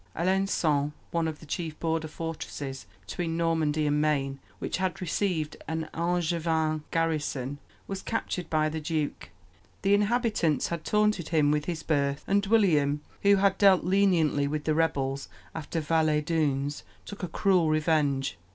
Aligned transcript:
Alençon, 0.15 0.93
one 1.11 1.27
of 1.27 1.39
the 1.39 1.45
chief 1.45 1.79
border 1.79 2.07
fortresses 2.07 2.87
between 3.01 3.37
Normandy 3.37 3.85
and 3.85 4.01
Maine, 4.01 4.39
which 4.57 4.77
had 4.77 4.99
received 4.99 5.57
an 5.67 5.87
Angevin 5.93 6.81
garrison, 6.89 7.59
was 7.85 8.01
captured 8.01 8.49
by 8.49 8.67
the 8.67 8.81
duke. 8.81 9.29
The 9.83 9.93
inhabitants 9.93 10.69
had 10.69 10.83
taunted 10.83 11.29
him 11.29 11.51
with 11.51 11.65
his 11.65 11.83
birth, 11.83 12.23
and 12.25 12.43
William, 12.47 13.01
who 13.21 13.35
had 13.35 13.59
dealt 13.59 13.83
leniently 13.83 14.47
with 14.47 14.63
the 14.63 14.73
rebels 14.73 15.29
after 15.53 15.79
Val 15.81 16.09
es 16.09 16.23
Dunes, 16.23 16.81
took 17.05 17.21
a 17.21 17.27
cruel 17.27 17.69
revenge. 17.69 18.39